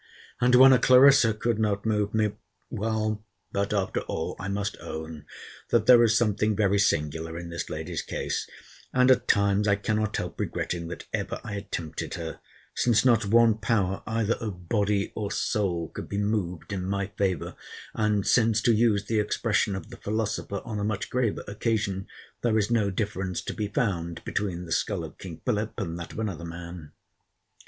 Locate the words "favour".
17.15-17.55